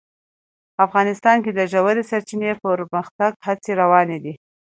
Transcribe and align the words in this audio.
افغانستان 0.85 1.37
کې 1.43 1.51
د 1.53 1.59
ژورې 1.71 2.03
سرچینې 2.09 2.51
د 2.57 2.59
پرمختګ 2.63 3.31
هڅې 3.47 3.71
روانې 3.81 4.17
دي. 4.23 4.33